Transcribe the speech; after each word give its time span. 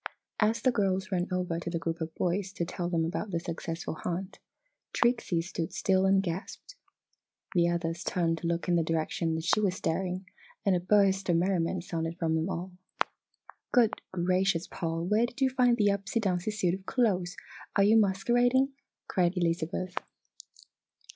As 0.39 0.63
the 0.63 0.71
girls 0.71 1.11
ran 1.11 1.27
over 1.31 1.59
to 1.59 1.69
the 1.69 1.77
group 1.77 2.01
of 2.01 2.15
boys 2.15 2.51
to 2.53 2.65
tell 2.65 2.89
them 2.89 3.05
about 3.05 3.29
their 3.29 3.39
successful 3.39 3.93
hunt, 4.03 4.39
Trixie 4.93 5.43
stood 5.43 5.71
still 5.73 6.07
and 6.07 6.23
gasped. 6.23 6.75
The 7.53 7.69
others 7.69 8.03
turned 8.03 8.39
to 8.39 8.47
look 8.47 8.67
in 8.67 8.75
the 8.77 8.81
direction 8.83 9.35
that 9.35 9.43
she 9.43 9.59
was 9.59 9.75
staring 9.75 10.25
and 10.65 10.75
a 10.75 10.79
burst 10.79 11.29
of 11.29 11.35
merriment 11.35 11.83
sounded 11.83 12.17
from 12.17 12.33
them 12.33 12.49
all. 12.49 12.71
"Good 13.71 14.01
gracious, 14.11 14.65
Paul! 14.65 15.05
Where 15.05 15.27
did 15.27 15.39
you 15.39 15.51
find 15.51 15.77
the 15.77 15.91
upsey 15.91 16.19
downsey 16.19 16.49
suit 16.49 16.73
of 16.73 16.87
clothes 16.87 17.37
are 17.75 17.83
you 17.83 17.95
masquerading?" 17.95 18.69
cried 19.07 19.37
Elizabeth. 19.37 19.93